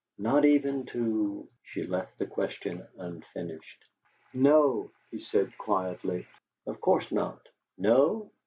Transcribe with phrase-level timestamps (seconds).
[0.17, 3.85] "Not even to" She left the question unfinished.
[4.33, 6.25] "No," he said, quietly.
[6.65, 8.31] "Of course not." "No?